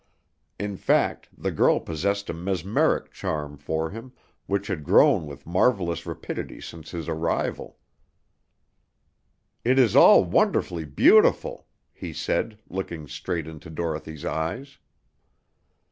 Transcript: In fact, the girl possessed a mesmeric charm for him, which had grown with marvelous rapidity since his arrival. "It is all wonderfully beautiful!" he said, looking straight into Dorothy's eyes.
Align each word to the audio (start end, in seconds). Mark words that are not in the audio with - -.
In 0.57 0.77
fact, 0.77 1.29
the 1.37 1.51
girl 1.51 1.79
possessed 1.79 2.27
a 2.27 2.33
mesmeric 2.33 3.11
charm 3.11 3.55
for 3.55 3.91
him, 3.91 4.13
which 4.47 4.65
had 4.65 4.83
grown 4.83 5.27
with 5.27 5.45
marvelous 5.45 6.07
rapidity 6.07 6.59
since 6.59 6.89
his 6.89 7.07
arrival. 7.07 7.77
"It 9.63 9.77
is 9.77 9.95
all 9.95 10.25
wonderfully 10.25 10.85
beautiful!" 10.85 11.67
he 11.93 12.13
said, 12.13 12.57
looking 12.67 13.07
straight 13.07 13.45
into 13.45 13.69
Dorothy's 13.69 14.25
eyes. 14.25 14.79